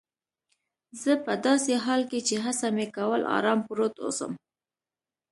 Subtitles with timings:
[1.01, 4.31] زه په داسې حال کې چي هڅه مې کول آرام پروت اوسم.